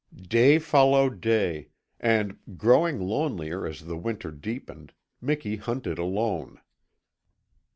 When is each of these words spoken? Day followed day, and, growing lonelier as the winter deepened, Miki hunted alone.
Day 0.19 0.57
followed 0.57 1.21
day, 1.21 1.67
and, 1.99 2.39
growing 2.57 2.99
lonelier 2.99 3.67
as 3.67 3.81
the 3.81 3.95
winter 3.99 4.31
deepened, 4.31 4.93
Miki 5.21 5.57
hunted 5.57 5.99
alone. 5.99 6.59